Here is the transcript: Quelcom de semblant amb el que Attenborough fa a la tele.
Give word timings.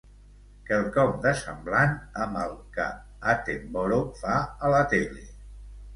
Quelcom 0.69 1.11
de 1.25 1.33
semblant 1.41 1.93
amb 2.25 2.41
el 2.45 2.57
que 2.79 2.87
Attenborough 3.35 4.09
fa 4.23 4.43
a 4.69 4.73
la 4.77 4.85
tele. 4.95 5.27